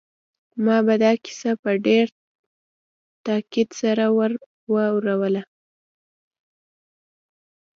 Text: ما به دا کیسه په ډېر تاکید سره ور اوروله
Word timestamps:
ما 0.65 0.77
به 0.85 0.95
دا 1.03 1.11
کیسه 1.23 1.51
په 1.63 1.71
ډېر 1.85 2.07
تاکید 3.25 3.69
سره 3.81 4.05
ور 4.17 4.31
اوروله 4.93 5.43